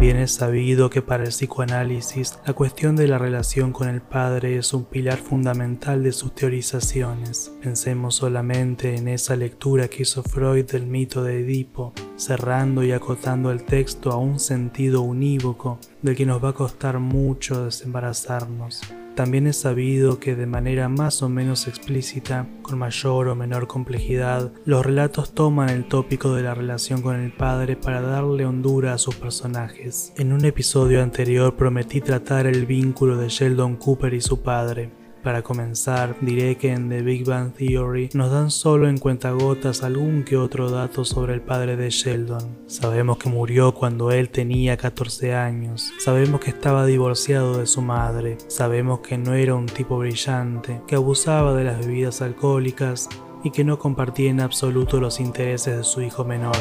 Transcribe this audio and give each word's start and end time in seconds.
Bien 0.00 0.16
es 0.16 0.32
sabido 0.32 0.90
que 0.90 1.02
para 1.02 1.24
el 1.24 1.30
psicoanálisis 1.30 2.38
la 2.46 2.54
cuestión 2.54 2.96
de 2.96 3.06
la 3.06 3.18
relación 3.18 3.72
con 3.72 3.88
el 3.88 4.00
padre 4.00 4.56
es 4.56 4.72
un 4.72 4.84
pilar 4.84 5.18
fundamental 5.18 6.02
de 6.02 6.12
sus 6.12 6.34
teorizaciones. 6.34 7.52
Pensemos 7.62 8.16
solamente 8.16 8.96
en 8.96 9.08
esa 9.08 9.36
lectura 9.36 9.88
que 9.88 10.02
hizo 10.02 10.22
Freud 10.22 10.64
del 10.64 10.86
mito 10.86 11.22
de 11.22 11.40
Edipo, 11.40 11.92
cerrando 12.16 12.82
y 12.82 12.92
acotando 12.92 13.50
el 13.50 13.64
texto 13.64 14.10
a 14.10 14.16
un 14.16 14.40
sentido 14.40 15.02
unívoco 15.02 15.78
del 16.00 16.16
que 16.16 16.26
nos 16.26 16.42
va 16.42 16.50
a 16.50 16.54
costar 16.54 16.98
mucho 16.98 17.64
desembarazarnos. 17.64 18.80
También 19.14 19.46
es 19.46 19.56
sabido 19.56 20.18
que 20.18 20.34
de 20.34 20.46
manera 20.46 20.88
más 20.88 21.22
o 21.22 21.28
menos 21.28 21.68
explícita, 21.68 22.46
con 22.62 22.78
mayor 22.78 23.28
o 23.28 23.34
menor 23.34 23.66
complejidad, 23.66 24.52
los 24.64 24.86
relatos 24.86 25.34
toman 25.34 25.68
el 25.68 25.84
tópico 25.84 26.34
de 26.34 26.42
la 26.42 26.54
relación 26.54 27.02
con 27.02 27.20
el 27.20 27.32
padre 27.32 27.76
para 27.76 28.00
darle 28.00 28.46
hondura 28.46 28.94
a 28.94 28.98
sus 28.98 29.14
personajes. 29.16 30.12
En 30.16 30.32
un 30.32 30.44
episodio 30.46 31.02
anterior 31.02 31.56
prometí 31.56 32.00
tratar 32.00 32.46
el 32.46 32.64
vínculo 32.64 33.18
de 33.18 33.28
Sheldon 33.28 33.76
Cooper 33.76 34.14
y 34.14 34.20
su 34.22 34.40
padre. 34.40 35.01
Para 35.22 35.42
comenzar, 35.42 36.16
diré 36.20 36.56
que 36.56 36.72
en 36.72 36.88
The 36.88 37.02
Big 37.02 37.24
Bang 37.24 37.52
Theory 37.52 38.10
nos 38.12 38.32
dan 38.32 38.50
solo 38.50 38.88
en 38.88 38.98
cuentagotas 38.98 39.84
algún 39.84 40.24
que 40.24 40.36
otro 40.36 40.68
dato 40.68 41.04
sobre 41.04 41.34
el 41.34 41.40
padre 41.40 41.76
de 41.76 41.90
Sheldon. 41.90 42.58
Sabemos 42.66 43.18
que 43.18 43.28
murió 43.28 43.72
cuando 43.72 44.10
él 44.10 44.30
tenía 44.30 44.76
14 44.76 45.34
años, 45.34 45.92
sabemos 46.00 46.40
que 46.40 46.50
estaba 46.50 46.86
divorciado 46.86 47.58
de 47.58 47.66
su 47.66 47.82
madre, 47.82 48.36
sabemos 48.48 48.98
que 49.00 49.16
no 49.16 49.34
era 49.34 49.54
un 49.54 49.66
tipo 49.66 49.96
brillante, 49.98 50.80
que 50.88 50.96
abusaba 50.96 51.54
de 51.54 51.64
las 51.64 51.78
bebidas 51.78 52.20
alcohólicas 52.20 53.08
y 53.44 53.50
que 53.52 53.62
no 53.62 53.78
compartía 53.78 54.30
en 54.30 54.40
absoluto 54.40 55.00
los 55.00 55.20
intereses 55.20 55.76
de 55.76 55.84
su 55.84 56.02
hijo 56.02 56.24
menor. 56.24 56.56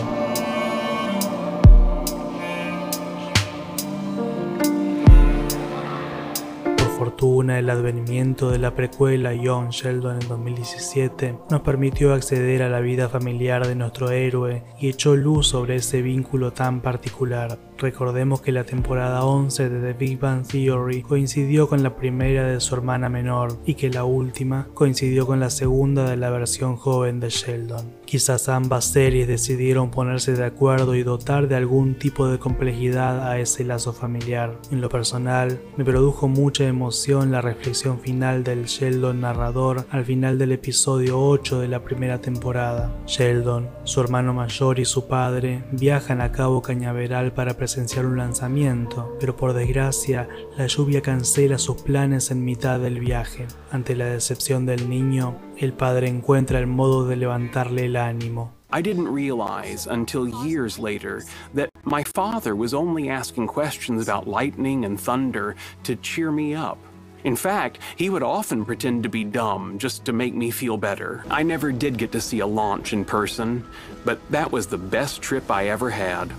Fortuna, 7.22 7.60
el 7.60 7.70
advenimiento 7.70 8.50
de 8.50 8.58
la 8.58 8.74
precuela 8.74 9.36
Young 9.36 9.70
Sheldon 9.70 10.24
en 10.24 10.28
2017 10.28 11.38
nos 11.52 11.62
permitió 11.62 12.16
acceder 12.16 12.64
a 12.64 12.70
la 12.70 12.80
vida 12.80 13.10
familiar 13.10 13.68
de 13.68 13.76
nuestro 13.76 14.10
héroe 14.10 14.64
y 14.80 14.90
echó 14.90 15.16
luz 15.16 15.50
sobre 15.50 15.76
ese 15.76 16.02
vínculo 16.02 16.52
tan 16.52 16.82
particular. 16.82 17.60
Recordemos 17.82 18.42
que 18.42 18.52
la 18.52 18.64
temporada 18.64 19.26
11 19.26 19.70
de 19.70 19.94
The 19.94 19.98
Big 19.98 20.20
Bang 20.20 20.46
Theory 20.46 21.02
coincidió 21.02 21.68
con 21.68 21.82
la 21.82 21.96
primera 21.96 22.46
de 22.46 22.60
su 22.60 22.76
hermana 22.76 23.10
menor 23.10 23.58
y 23.66 23.74
que 23.74 23.90
la 23.90 24.04
última 24.04 24.68
coincidió 24.76 25.26
con 25.26 25.40
la 25.40 25.50
segunda 25.50 26.08
de 26.08 26.16
la 26.16 26.30
versión 26.30 26.76
joven 26.76 27.20
de 27.20 27.30
Sheldon. 27.30 28.02
Quizás 28.06 28.50
ambas 28.50 28.86
series 28.86 29.28
decidieron 29.28 29.90
ponerse 29.90 30.34
de 30.34 30.46
acuerdo 30.46 30.94
y 30.94 31.02
dotar 31.02 31.48
de 31.48 31.56
algún 31.56 31.96
tipo 31.98 32.28
de 32.28 32.38
complejidad 32.38 33.28
a 33.28 33.40
ese 33.40 33.64
lazo 33.64 33.94
familiar. 33.94 34.60
En 34.70 34.82
lo 34.82 34.90
personal, 34.90 35.60
me 35.76 35.86
produjo 35.86 36.28
mucha 36.28 36.68
emoción 36.68 37.32
la 37.32 37.42
reflexión 37.42 38.00
final 38.00 38.44
del 38.44 38.66
Sheldon 38.66 39.22
narrador 39.22 39.88
al 39.90 40.06
final 40.06 40.38
del 40.38 40.52
episodio 40.52 41.20
8 41.20 41.62
de 41.62 41.68
la 41.68 41.84
primera 41.84 42.20
temporada. 42.22 42.94
Sheldon, 43.08 43.70
su 43.86 44.02
hermano 44.02 44.36
mayor 44.36 44.78
y 44.78 44.86
su 44.86 45.08
padre 45.08 45.64
viajan 45.72 46.22
a 46.22 46.32
Cabo 46.32 46.62
Cañaveral 46.62 47.32
para 47.32 47.56
presentar 47.56 47.71
presenciar 47.72 48.06
un 48.06 48.18
lanzamiento, 48.18 49.16
pero 49.18 49.38
por 49.38 49.54
desgracia 49.54 50.28
la 50.58 50.68
lluvia 50.68 51.02
cancela 51.02 51.58
sus 51.58 51.82
planes 51.82 52.30
en 52.30 52.44
mitad 52.44 52.82
del 52.82 53.00
viaje. 53.00 53.48
Ante 53.72 53.96
la 53.96 54.08
decepción 54.08 54.66
del 54.66 54.90
niño, 54.90 55.38
el 55.58 55.72
padre 55.72 56.10
encuentra 56.10 56.60
el 56.60 56.68
modo 56.68 57.08
de 57.08 57.16
levantarle 57.16 57.86
el 57.86 57.96
ánimo. 57.96 58.52
I 58.74 58.82
didn't 58.82 59.08
realize 59.08 59.88
until 59.88 60.28
years 60.46 60.78
later 60.78 61.24
that 61.56 61.70
my 61.86 62.04
father 62.14 62.58
was 62.58 62.74
only 62.74 63.10
asking 63.10 63.48
questions 63.48 64.06
about 64.06 64.28
lightning 64.28 64.84
and 64.84 65.00
thunder 65.00 65.56
to 65.84 65.96
cheer 65.96 66.30
me 66.30 66.54
up. 66.54 66.78
In 67.24 67.38
fact, 67.38 67.80
he 67.96 68.10
would 68.10 68.24
often 68.24 68.66
pretend 68.66 69.04
to 69.04 69.10
be 69.10 69.24
dumb 69.24 69.78
just 69.78 70.04
to 70.06 70.12
make 70.12 70.34
me 70.34 70.52
feel 70.52 70.76
better. 70.76 71.24
I 71.30 71.44
never 71.44 71.72
did 71.72 71.98
get 71.98 72.12
to 72.12 72.20
see 72.20 72.42
a 72.42 72.48
launch 72.48 72.92
in 72.92 73.06
person, 73.06 73.64
but 74.04 74.20
that 74.30 74.52
was 74.52 74.68
the 74.68 74.78
best 74.78 75.22
trip 75.22 75.50
I 75.50 75.70
ever 75.70 75.90
had. 75.90 76.34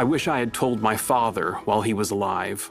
I 0.00 0.04
wish 0.04 0.28
I 0.28 0.38
had 0.38 0.52
told 0.52 0.80
my 0.80 0.96
father 0.96 1.54
while 1.64 1.82
he 1.82 1.92
was 1.92 2.12
alive. 2.12 2.70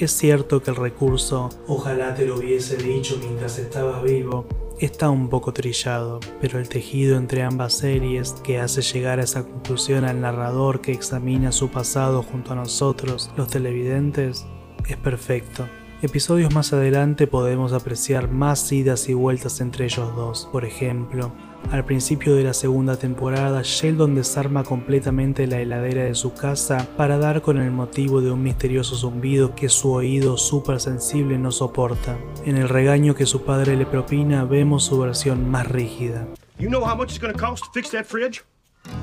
Es 0.00 0.10
cierto 0.10 0.60
que 0.60 0.72
el 0.72 0.76
recurso 0.76 1.48
ojalá 1.68 2.16
te 2.16 2.26
lo 2.26 2.34
hubiese 2.34 2.76
dicho 2.76 3.16
mientras 3.20 3.60
estabas 3.60 4.02
vivo 4.02 4.44
está 4.80 5.08
un 5.08 5.28
poco 5.28 5.52
trillado, 5.52 6.18
pero 6.40 6.58
el 6.58 6.68
tejido 6.68 7.16
entre 7.16 7.44
ambas 7.44 7.74
series 7.74 8.32
que 8.42 8.58
hace 8.58 8.82
llegar 8.82 9.20
a 9.20 9.22
esa 9.22 9.44
conclusión 9.44 10.04
al 10.04 10.20
narrador 10.20 10.80
que 10.80 10.90
examina 10.90 11.52
su 11.52 11.68
pasado 11.68 12.24
junto 12.24 12.54
a 12.54 12.56
nosotros, 12.56 13.30
los 13.36 13.46
televidentes, 13.46 14.44
es 14.88 14.96
perfecto. 14.96 15.68
Episodios 16.02 16.52
más 16.52 16.72
adelante 16.72 17.28
podemos 17.28 17.72
apreciar 17.72 18.28
más 18.28 18.72
idas 18.72 19.08
y 19.08 19.14
vueltas 19.14 19.60
entre 19.60 19.84
ellos 19.84 20.14
dos. 20.16 20.48
Por 20.50 20.64
ejemplo, 20.64 21.32
al 21.70 21.84
principio 21.84 22.34
de 22.36 22.44
la 22.44 22.54
segunda 22.54 22.96
temporada, 22.96 23.62
Sheldon 23.62 24.14
desarma 24.14 24.64
completamente 24.64 25.46
la 25.46 25.60
heladera 25.60 26.04
de 26.04 26.14
su 26.14 26.32
casa 26.34 26.88
para 26.96 27.18
dar 27.18 27.42
con 27.42 27.58
el 27.58 27.70
motivo 27.70 28.20
de 28.20 28.30
un 28.30 28.42
misterioso 28.42 28.96
zumbido 28.96 29.54
que 29.54 29.68
su 29.68 29.92
oído 29.92 30.36
súper 30.36 30.80
sensible 30.80 31.38
no 31.38 31.50
soporta. 31.50 32.18
En 32.44 32.56
el 32.56 32.68
regaño 32.68 33.14
que 33.14 33.26
su 33.26 33.44
padre 33.44 33.76
le 33.76 33.86
propina, 33.86 34.44
vemos 34.44 34.84
su 34.84 34.98
versión 34.98 35.50
más 35.50 35.66
rígida. 35.66 36.26
You 36.58 36.68
know 36.68 36.84
how 36.84 36.96
much 36.96 37.10
it's 37.10 37.20
gonna 37.20 37.34
cost 37.34 37.64
to 37.64 37.70
fix 37.72 37.90
that 37.90 38.04
fridge? 38.04 38.44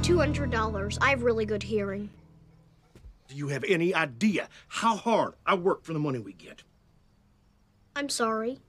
$200. 0.04 0.98
I 1.02 1.10
have 1.10 1.24
really 1.24 1.46
good 1.46 1.64
hearing. 1.64 2.10
Do 3.28 3.36
you 3.36 3.50
have 3.50 3.64
any 3.68 3.94
idea 3.94 4.50
how 4.68 4.96
hard 4.96 5.34
I 5.46 5.56
work 5.56 5.84
for 5.84 5.94
the 5.94 6.00
money 6.00 6.20
we 6.20 6.34
get? 6.34 6.64
I'm 7.96 8.10
sorry. 8.10 8.60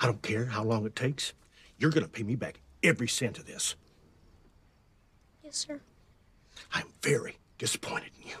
I 0.00 0.06
don't 0.06 0.22
care 0.22 0.46
how 0.46 0.64
long 0.64 0.86
it 0.86 0.94
takes. 0.94 1.32
You're 1.78 1.90
gonna 1.90 2.08
pay 2.08 2.24
me 2.24 2.34
back 2.34 2.60
every 2.82 3.08
cent 3.08 3.38
of 3.38 3.46
this. 3.46 3.76
Yes, 5.44 5.56
sir. 5.56 5.80
I'm 6.72 6.86
very 7.02 7.38
disappointed 7.56 8.10
in 8.20 8.30
you. 8.30 8.36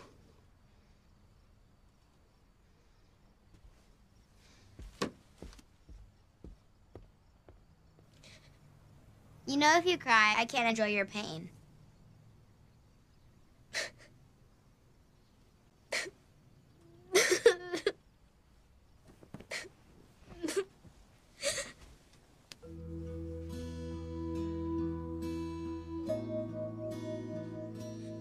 You 9.46 9.56
know, 9.56 9.78
if 9.78 9.86
you 9.86 9.96
cry, 9.96 10.34
I 10.36 10.44
can't 10.44 10.68
enjoy 10.68 10.88
your 10.88 11.06
pain. 11.06 11.48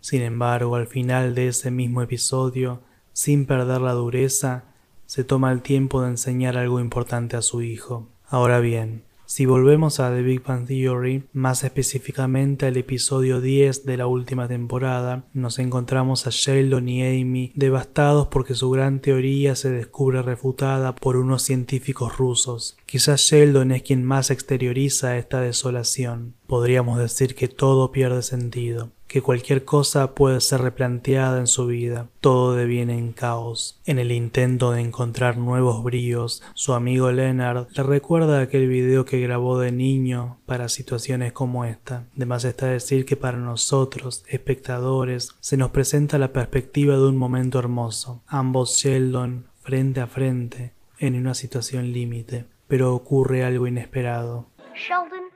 Sin 0.10 0.22
embargo, 0.22 0.78
al 0.78 0.88
final 0.88 1.36
de 1.36 1.50
ese 1.50 1.70
mismo 1.70 2.02
episodio, 2.02 2.80
sin 3.12 3.46
perder 3.46 3.82
la 3.82 3.92
dureza, 3.92 4.64
se 5.06 5.26
toma 5.26 5.52
el 5.52 5.62
tiempo 5.62 6.02
de 6.02 6.08
enseñar 6.08 6.56
algo 6.56 6.80
importante 6.80 7.36
a 7.36 7.42
su 7.42 7.62
hijo. 7.62 8.08
Ahora 8.26 8.62
bien, 8.62 9.04
si 9.26 9.46
volvemos 9.46 10.00
a 10.00 10.10
The 10.10 10.22
Big 10.22 10.44
Bang 10.44 10.66
Theory, 10.66 11.26
más 11.34 11.66
específicamente 11.66 12.68
al 12.68 12.78
episodio 12.78 13.42
10 13.42 13.86
de 13.86 13.98
la 13.98 14.08
última 14.08 14.48
temporada, 14.48 15.26
nos 15.34 15.60
encontramos 15.60 16.26
a 16.26 16.30
Sheldon 16.32 16.88
y 16.88 17.04
Amy 17.04 17.52
devastados 17.56 18.28
porque 18.28 18.56
su 18.56 18.70
gran 18.70 19.02
teoría 19.02 19.58
se 19.58 19.72
descubre 19.72 20.22
refutada 20.22 20.96
por 20.96 21.18
unos 21.18 21.44
científicos 21.44 22.18
rusos. 22.18 22.78
Quizás 22.86 23.20
Sheldon 23.20 23.74
es 23.74 23.84
quien 23.84 24.06
más 24.06 24.32
exterioriza 24.32 25.18
esta 25.18 25.42
desolación. 25.42 26.36
Podríamos 26.48 26.98
decir 26.98 27.36
que 27.36 27.50
todo 27.50 27.92
pierde 27.92 28.22
sentido 28.22 28.94
que 29.08 29.22
cualquier 29.22 29.64
cosa 29.66 30.14
puede 30.14 30.42
ser 30.42 30.62
replanteada 30.62 31.40
en 31.40 31.48
su 31.48 31.66
vida, 31.66 32.08
todo 32.22 32.56
deviene 32.56 32.98
en 32.98 33.14
caos. 33.14 33.82
En 33.86 34.00
el 34.00 34.12
intento 34.12 34.72
de 34.72 34.82
encontrar 34.82 35.38
nuevos 35.38 35.84
bríos, 35.84 36.44
su 36.54 36.74
amigo 36.74 37.12
Leonard 37.12 37.68
le 37.76 37.84
recuerda 37.84 38.42
aquel 38.42 38.68
video 38.68 39.06
que 39.06 39.22
grabó 39.22 39.60
de 39.60 39.72
niño 39.72 40.40
para 40.46 40.70
situaciones 40.70 41.32
como 41.32 41.66
esta. 41.66 42.06
Además 42.16 42.44
está 42.44 42.68
decir 42.68 43.06
que 43.06 43.16
para 43.16 43.38
nosotros, 43.38 44.26
espectadores, 44.28 45.36
se 45.40 45.58
nos 45.58 45.72
presenta 45.72 46.18
la 46.18 46.34
perspectiva 46.34 46.96
de 46.96 47.08
un 47.08 47.18
momento 47.18 47.60
hermoso, 47.60 48.24
ambos 48.28 48.78
Sheldon 48.78 49.48
frente 49.62 50.02
a 50.02 50.08
frente, 50.08 50.74
en 51.00 51.16
una 51.16 51.34
situación 51.34 51.92
límite, 51.94 52.46
pero 52.68 52.94
ocurre 52.94 53.44
algo 53.44 53.68
inesperado. 53.68 54.48
Sheldon, 54.76 55.30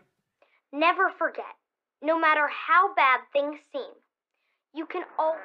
never 0.72 1.12
forget. 1.18 1.61
No 2.04 2.18
matter 2.18 2.48
how 2.48 2.96
bad 2.96 3.20
things 3.32 3.60
seem, 3.72 3.94
you 4.74 4.88
can 4.88 5.04
all. 5.20 5.36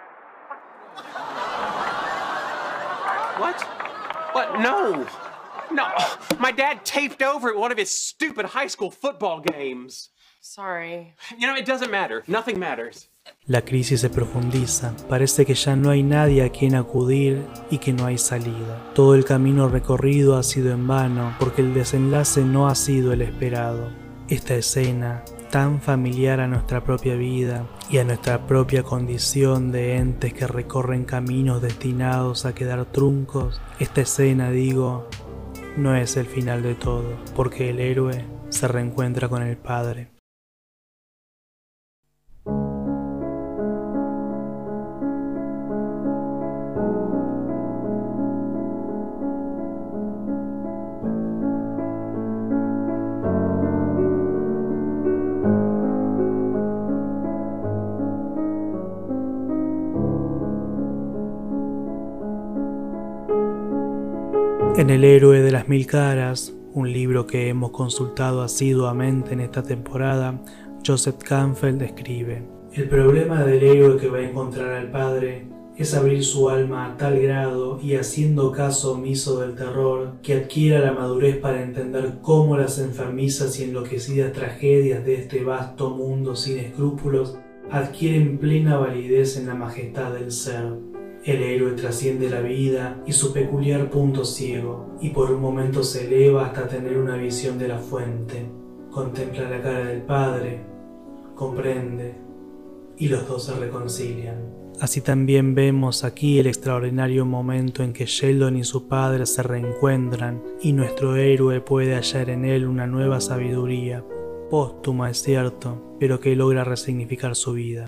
What? 3.38 3.60
What? 4.32 4.60
No! 4.60 5.06
No! 5.70 5.86
My 6.38 6.52
dad 6.52 6.82
taped 6.86 7.20
over 7.22 7.50
at 7.50 7.56
one 7.56 7.72
of 7.72 7.76
his 7.76 7.90
stupid 7.90 8.46
high 8.46 8.68
school 8.68 8.90
football 8.90 9.40
games. 9.40 10.08
Sorry. 10.40 11.14
You 11.36 11.46
know, 11.46 11.56
it 11.56 11.66
doesn't 11.66 11.90
matter. 11.90 12.22
Nothing 12.26 12.58
matters. 12.58 13.08
La 13.46 13.60
crisis 13.60 14.00
se 14.00 14.08
profundiza, 14.08 14.94
parece 15.08 15.44
que 15.44 15.54
ya 15.54 15.76
no 15.76 15.90
hay 15.90 16.02
nadie 16.02 16.42
a 16.42 16.50
quien 16.50 16.74
acudir 16.74 17.44
y 17.70 17.78
que 17.78 17.92
no 17.92 18.06
hay 18.06 18.16
salida. 18.16 18.92
Todo 18.94 19.14
el 19.14 19.24
camino 19.26 19.68
recorrido 19.68 20.38
ha 20.38 20.42
sido 20.42 20.72
en 20.72 20.86
vano 20.86 21.34
porque 21.38 21.60
el 21.60 21.74
desenlace 21.74 22.42
no 22.42 22.68
ha 22.68 22.74
sido 22.74 23.12
el 23.12 23.20
esperado. 23.20 24.05
Esta 24.28 24.56
escena, 24.56 25.22
tan 25.52 25.80
familiar 25.80 26.40
a 26.40 26.48
nuestra 26.48 26.82
propia 26.82 27.14
vida 27.14 27.64
y 27.88 27.98
a 27.98 28.04
nuestra 28.04 28.44
propia 28.48 28.82
condición 28.82 29.70
de 29.70 29.98
entes 29.98 30.34
que 30.34 30.48
recorren 30.48 31.04
caminos 31.04 31.62
destinados 31.62 32.44
a 32.44 32.52
quedar 32.52 32.86
truncos, 32.86 33.60
esta 33.78 34.00
escena, 34.00 34.50
digo, 34.50 35.08
no 35.76 35.94
es 35.94 36.16
el 36.16 36.26
final 36.26 36.64
de 36.64 36.74
todo, 36.74 37.16
porque 37.36 37.70
el 37.70 37.78
héroe 37.78 38.24
se 38.48 38.66
reencuentra 38.66 39.28
con 39.28 39.42
el 39.42 39.56
padre. 39.56 40.15
En 64.86 64.90
El 64.90 65.02
héroe 65.02 65.42
de 65.42 65.50
las 65.50 65.66
mil 65.66 65.84
caras, 65.84 66.54
un 66.72 66.92
libro 66.92 67.26
que 67.26 67.48
hemos 67.48 67.72
consultado 67.72 68.40
asiduamente 68.42 69.32
en 69.32 69.40
esta 69.40 69.64
temporada, 69.64 70.40
Joseph 70.86 71.16
Canfield 71.24 71.82
escribe, 71.82 72.44
El 72.72 72.88
problema 72.88 73.42
del 73.42 73.64
héroe 73.64 73.96
que 73.96 74.08
va 74.08 74.18
a 74.18 74.28
encontrar 74.28 74.74
al 74.74 74.92
padre 74.92 75.48
es 75.76 75.92
abrir 75.92 76.22
su 76.22 76.48
alma 76.48 76.86
a 76.86 76.96
tal 76.96 77.18
grado 77.20 77.80
y 77.82 77.96
haciendo 77.96 78.52
caso 78.52 78.92
omiso 78.92 79.40
del 79.40 79.56
terror 79.56 80.20
que 80.22 80.34
adquiera 80.34 80.78
la 80.78 80.92
madurez 80.92 81.36
para 81.38 81.64
entender 81.64 82.18
cómo 82.22 82.56
las 82.56 82.78
enfermizas 82.78 83.58
y 83.58 83.64
enloquecidas 83.64 84.32
tragedias 84.32 85.04
de 85.04 85.16
este 85.16 85.42
vasto 85.42 85.90
mundo 85.90 86.36
sin 86.36 86.60
escrúpulos 86.60 87.36
adquieren 87.72 88.38
plena 88.38 88.78
validez 88.78 89.36
en 89.36 89.48
la 89.48 89.54
majestad 89.56 90.12
del 90.12 90.30
ser. 90.30 90.95
El 91.26 91.42
héroe 91.42 91.72
trasciende 91.72 92.30
la 92.30 92.40
vida 92.40 93.02
y 93.04 93.10
su 93.10 93.32
peculiar 93.32 93.90
punto 93.90 94.24
ciego, 94.24 94.96
y 95.00 95.10
por 95.10 95.32
un 95.32 95.40
momento 95.40 95.82
se 95.82 96.06
eleva 96.06 96.46
hasta 96.46 96.68
tener 96.68 96.96
una 96.96 97.16
visión 97.16 97.58
de 97.58 97.66
la 97.66 97.78
fuente. 97.78 98.46
Contempla 98.92 99.50
la 99.50 99.60
cara 99.60 99.86
del 99.86 100.02
Padre, 100.02 100.60
comprende, 101.34 102.14
y 102.96 103.08
los 103.08 103.26
dos 103.26 103.44
se 103.44 103.56
reconcilian. 103.56 104.36
Así 104.80 105.00
también 105.00 105.56
vemos 105.56 106.04
aquí 106.04 106.38
el 106.38 106.46
extraordinario 106.46 107.26
momento 107.26 107.82
en 107.82 107.92
que 107.92 108.06
Sheldon 108.06 108.56
y 108.56 108.62
su 108.62 108.86
padre 108.86 109.26
se 109.26 109.42
reencuentran 109.42 110.44
y 110.62 110.74
nuestro 110.74 111.16
héroe 111.16 111.60
puede 111.60 111.96
hallar 111.96 112.30
en 112.30 112.44
él 112.44 112.68
una 112.68 112.86
nueva 112.86 113.20
sabiduría, 113.20 114.04
póstuma 114.48 115.10
es 115.10 115.22
cierto, 115.22 115.96
pero 115.98 116.20
que 116.20 116.36
logra 116.36 116.62
resignificar 116.62 117.34
su 117.34 117.54
vida. 117.54 117.86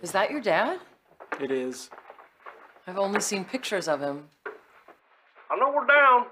Is 0.00 0.12
that 0.12 0.30
your 0.30 0.40
dad? 0.40 0.78
It 1.40 1.50
is. 1.50 1.90
I've 2.86 2.98
only 2.98 3.20
seen 3.20 3.44
pictures 3.44 3.88
of 3.88 4.00
him. 4.00 4.28
I 5.50 5.56
know 5.56 5.72
we're 5.74 5.86
down 5.86 6.26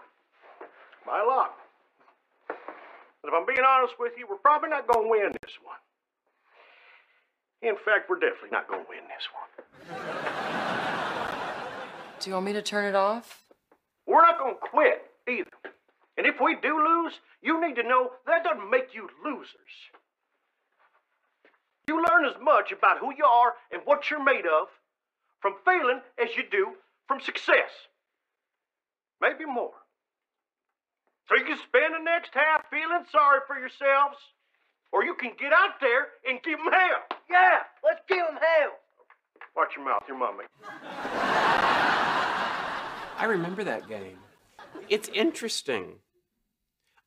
by 1.05 1.21
a 1.21 1.27
lot. 1.27 1.53
But 2.47 3.29
if 3.29 3.35
I'm 3.35 3.47
being 3.47 3.65
honest 3.67 3.95
with 3.99 4.13
you, 4.17 4.27
we're 4.29 4.37
probably 4.37 4.69
not 4.69 4.87
going 4.87 5.05
to 5.05 5.11
win 5.11 5.33
this 5.43 5.53
one. 5.65 5.77
In 7.63 7.75
fact, 7.85 8.09
we're 8.09 8.21
definitely 8.21 8.51
not 8.53 8.69
going 8.69 8.85
to 8.85 8.89
win 8.89 9.01
this 9.09 9.27
one. 9.35 9.51
Do 12.21 12.31
you 12.31 12.35
want 12.35 12.47
me 12.47 12.53
to 12.53 12.63
turn 12.63 12.85
it 12.85 12.95
off? 12.95 13.43
We're 14.07 14.23
not 14.23 14.39
going 14.39 14.55
to 14.55 14.61
quit 14.61 15.11
either. 15.29 15.51
And 16.17 16.27
if 16.27 16.37
we 16.41 16.57
do 16.63 16.77
lose, 16.79 17.15
you 17.43 17.61
need 17.61 17.75
to 17.77 17.83
know 17.83 18.11
that 18.27 18.45
doesn't 18.45 18.71
make 18.71 18.95
you 18.95 19.09
losers. 19.25 19.91
You 21.89 22.03
learn 22.03 22.25
as 22.25 22.35
much 22.43 22.73
about 22.73 22.99
who 22.99 23.15
you 23.17 23.25
are 23.25 23.55
and 23.71 23.81
what 23.85 24.11
you're 24.11 24.23
made 24.23 24.45
of 24.45 24.67
from 25.41 25.55
failing 25.65 26.01
as 26.19 26.37
you 26.37 26.43
do 26.51 26.73
from 27.07 27.21
success. 27.21 27.71
Maybe 29.21 29.45
more. 29.45 29.71
So 31.29 31.37
you 31.37 31.45
can 31.45 31.59
spend 31.59 31.95
the 31.95 32.03
next 32.03 32.33
half 32.35 32.69
feeling 32.71 33.05
sorry 33.13 33.41
for 33.47 33.57
yourselves, 33.57 34.19
or 34.93 35.05
you 35.05 35.15
can 35.15 35.31
get 35.39 35.53
out 35.53 35.81
there 35.81 36.09
and 36.29 36.43
give 36.43 36.59
them 36.59 36.73
hell. 36.73 37.19
Yeah, 37.31 37.61
let's 37.85 38.01
give 38.09 38.19
them 38.19 38.35
hell. 38.35 38.73
Watch 39.57 39.77
your 39.77 39.85
mouth, 39.85 40.03
your 40.09 40.19
mommy. 40.19 40.45
I 43.19 43.27
remember 43.29 43.63
that 43.63 43.89
game. 43.89 44.19
It's 44.89 45.09
interesting. 45.15 46.01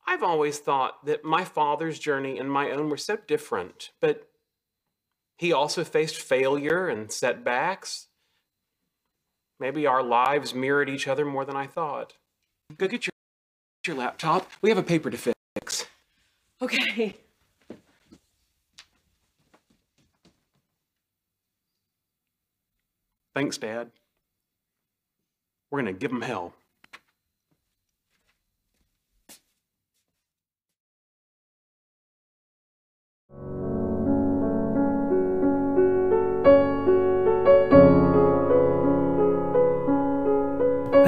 I've 0.07 0.23
always 0.23 0.59
thought 0.59 1.05
that 1.05 1.25
my 1.25 1.43
father's 1.43 1.99
journey 1.99 2.39
and 2.39 2.49
my 2.49 2.71
own 2.71 2.89
were 2.89 2.97
so 2.97 3.17
different, 3.27 3.91
but 4.01 4.28
he 5.39 5.53
also 5.53 5.85
faced 5.85 6.17
failure 6.17 6.89
and 6.89 7.09
setbacks. 7.09 8.07
Maybe 9.57 9.87
our 9.87 10.03
lives 10.03 10.53
mirrored 10.53 10.89
each 10.89 11.07
other 11.07 11.23
more 11.23 11.45
than 11.45 11.55
I 11.55 11.65
thought. 11.65 12.15
Go 12.77 12.89
get 12.89 13.07
your, 13.07 13.13
your 13.87 13.95
laptop. 13.95 14.51
We 14.61 14.67
have 14.67 14.77
a 14.77 14.83
paper 14.83 15.09
to 15.09 15.17
fix. 15.17 15.85
Okay. 16.61 17.15
Thanks, 23.33 23.57
Dad. 23.57 23.91
We're 25.71 25.81
going 25.81 25.93
to 25.93 25.97
give 25.97 26.11
them 26.11 26.21
hell. 26.21 26.53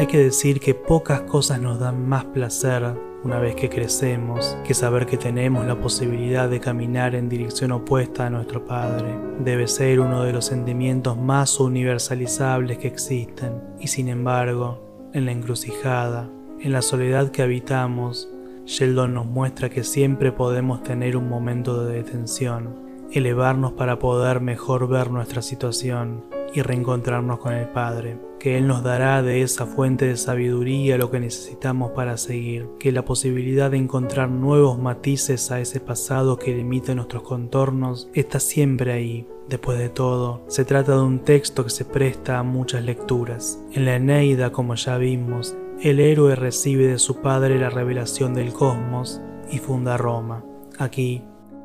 Hay 0.01 0.07
que 0.07 0.17
decir 0.17 0.59
que 0.59 0.73
pocas 0.73 1.21
cosas 1.21 1.61
nos 1.61 1.79
dan 1.79 2.09
más 2.09 2.25
placer 2.25 2.95
una 3.23 3.37
vez 3.37 3.53
que 3.53 3.69
crecemos 3.69 4.57
que 4.65 4.73
saber 4.73 5.05
que 5.05 5.15
tenemos 5.15 5.63
la 5.67 5.79
posibilidad 5.79 6.49
de 6.49 6.59
caminar 6.59 7.13
en 7.13 7.29
dirección 7.29 7.71
opuesta 7.71 8.25
a 8.25 8.31
nuestro 8.31 8.65
Padre. 8.65 9.15
Debe 9.41 9.67
ser 9.67 9.99
uno 9.99 10.23
de 10.23 10.33
los 10.33 10.45
sentimientos 10.45 11.19
más 11.19 11.59
universalizables 11.59 12.79
que 12.79 12.87
existen. 12.87 13.61
Y 13.79 13.89
sin 13.89 14.07
embargo, 14.07 15.11
en 15.13 15.25
la 15.25 15.33
encrucijada, 15.33 16.31
en 16.59 16.71
la 16.71 16.81
soledad 16.81 17.29
que 17.29 17.43
habitamos, 17.43 18.27
Sheldon 18.65 19.13
nos 19.13 19.27
muestra 19.27 19.69
que 19.69 19.83
siempre 19.83 20.31
podemos 20.31 20.81
tener 20.81 21.15
un 21.15 21.29
momento 21.29 21.85
de 21.85 21.97
detención, 21.97 22.75
elevarnos 23.11 23.73
para 23.73 23.99
poder 23.99 24.41
mejor 24.41 24.87
ver 24.87 25.11
nuestra 25.11 25.43
situación 25.43 26.25
y 26.55 26.63
reencontrarnos 26.63 27.37
con 27.37 27.53
el 27.53 27.67
Padre, 27.67 28.30
que 28.41 28.57
Él 28.57 28.65
nos 28.65 28.81
dará 28.81 29.21
de 29.21 29.43
esa 29.43 29.67
fuente 29.67 30.07
de 30.07 30.17
sabiduría 30.17 30.97
lo 30.97 31.11
que 31.11 31.19
necesitamos 31.19 31.91
para 31.91 32.17
seguir, 32.17 32.67
que 32.79 32.91
la 32.91 33.05
posibilidad 33.05 33.69
de 33.69 33.77
encontrar 33.77 34.31
nuevos 34.31 34.79
matices 34.79 35.51
a 35.51 35.59
ese 35.59 35.79
pasado 35.79 36.37
que 36.37 36.55
limita 36.55 36.95
nuestros 36.95 37.21
contornos 37.21 38.09
está 38.15 38.39
siempre 38.39 38.93
ahí. 38.93 39.27
Después 39.47 39.77
de 39.77 39.89
todo, 39.89 40.41
se 40.47 40.65
trata 40.65 40.93
de 40.93 41.03
un 41.03 41.19
texto 41.19 41.63
que 41.63 41.69
se 41.69 41.85
presta 41.85 42.39
a 42.39 42.43
muchas 42.43 42.83
lecturas. 42.83 43.63
En 43.73 43.85
la 43.85 43.97
Eneida, 43.97 44.51
como 44.51 44.73
ya 44.73 44.97
vimos, 44.97 45.55
el 45.79 45.99
héroe 45.99 46.35
recibe 46.35 46.87
de 46.87 46.97
su 46.97 47.17
padre 47.17 47.59
la 47.59 47.69
revelación 47.69 48.33
del 48.33 48.53
cosmos 48.53 49.21
y 49.51 49.59
funda 49.59 49.97
Roma. 49.97 50.43
Aquí, 50.79 51.21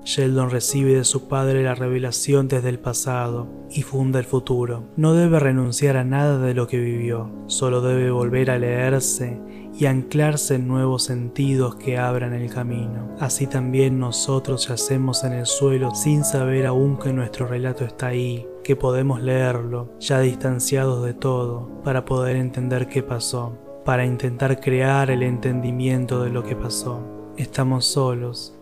Sheldon 0.07 0.51
recibe 0.51 0.95
de 0.95 1.03
su 1.03 1.27
padre 1.27 1.65
la 1.65 1.75
revelación 1.75 2.47
desde 2.47 2.69
el 2.69 2.79
pasado 2.79 3.49
y 3.69 3.83
funda 3.83 4.21
el 4.21 4.25
futuro. 4.25 4.85
No 4.97 5.15
debe 5.15 5.41
renunciar 5.41 5.97
a 5.97 6.05
nada 6.05 6.39
de 6.39 6.55
lo 6.55 6.69
que 6.69 6.79
vivió, 6.79 7.29
solo 7.49 7.81
debe 7.81 8.13
volver 8.13 8.53
a 8.53 8.59
leerse 8.61 9.41
y 9.75 9.87
anclarse 9.87 10.55
en 10.55 10.69
nuevos 10.69 11.03
sentidos 11.03 11.75
que 11.75 11.99
abran 11.99 12.35
el 12.35 12.55
camino. 12.55 13.17
Así 13.19 13.49
también 13.49 13.99
nosotros 13.99 14.69
yacemos 14.69 15.25
en 15.25 15.33
el 15.33 15.47
suelo 15.47 15.93
sin 15.93 16.23
saber 16.23 16.67
aún 16.67 16.99
que 16.99 17.13
nuestro 17.13 17.49
relato 17.49 17.85
está 17.85 18.07
ahí, 18.07 18.47
que 18.63 18.77
podemos 18.77 19.21
leerlo, 19.21 19.91
ya 19.99 20.21
distanciados 20.21 21.05
de 21.05 21.15
todo, 21.15 21.83
para 21.83 22.05
poder 22.05 22.37
entender 22.37 22.87
qué 22.87 23.03
pasó, 23.03 23.59
para 23.85 24.07
intentar 24.07 24.61
crear 24.61 25.11
el 25.11 25.25
entendimiento 25.25 26.23
de 26.23 26.31
lo 26.31 26.45
que 26.45 26.55
pasó. 26.55 27.03
Estamos 27.37 27.87
solos, 27.87 28.57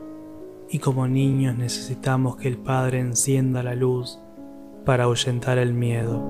y 0.75 0.81
como 0.81 1.07
niños 1.07 1.57
necesitamos 1.57 2.37
que 2.37 2.49
el 2.49 2.59
Padre 2.59 2.99
encienda 2.99 3.63
la 3.63 3.77
luz 3.77 4.19
para 4.85 5.05
ahuyentar 5.05 5.57
el 5.57 5.73
miedo. 5.73 6.21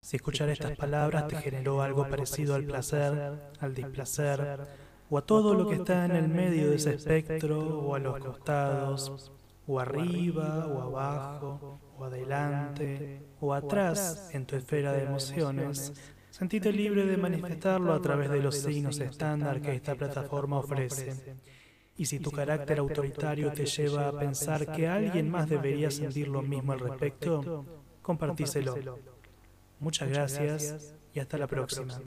Si 0.00 0.16
escuchar 0.16 0.48
estas 0.48 0.76
palabras 0.76 1.28
te 1.28 1.36
generó 1.36 1.80
algo 1.80 2.08
parecido 2.08 2.56
al 2.56 2.64
placer, 2.64 3.40
al 3.60 3.72
displacer, 3.72 4.66
o 5.12 5.18
a 5.18 5.26
todo 5.26 5.52
lo 5.52 5.68
que 5.68 5.74
está 5.74 6.06
en 6.06 6.12
el 6.12 6.26
medio 6.26 6.70
de 6.70 6.76
ese 6.76 6.94
espectro, 6.94 7.80
o 7.80 7.94
a 7.94 7.98
los 7.98 8.18
costados, 8.18 9.30
o 9.66 9.78
arriba, 9.78 10.66
o 10.68 10.80
abajo, 10.80 11.78
o 11.98 12.04
adelante, 12.04 13.20
o 13.38 13.52
atrás 13.52 14.30
en 14.32 14.46
tu 14.46 14.56
esfera 14.56 14.90
de 14.94 15.04
emociones, 15.04 15.92
sentite 16.30 16.72
libre 16.72 17.04
de 17.04 17.18
manifestarlo 17.18 17.92
a 17.92 18.00
través 18.00 18.30
de 18.30 18.40
los 18.40 18.56
signos 18.56 19.00
estándar 19.00 19.60
que 19.60 19.74
esta 19.74 19.94
plataforma 19.94 20.58
ofrece. 20.58 21.36
Y 21.98 22.06
si 22.06 22.18
tu 22.18 22.30
carácter 22.30 22.78
autoritario 22.78 23.52
te 23.52 23.66
lleva 23.66 24.08
a 24.08 24.18
pensar 24.18 24.72
que 24.72 24.88
alguien 24.88 25.30
más 25.30 25.46
debería 25.46 25.90
sentir 25.90 26.28
lo 26.28 26.40
mismo 26.40 26.72
al 26.72 26.80
respecto, 26.80 27.66
compartíselo. 28.00 28.96
Muchas 29.78 30.08
gracias 30.08 30.94
y 31.12 31.20
hasta 31.20 31.36
la 31.36 31.46
próxima. 31.46 31.98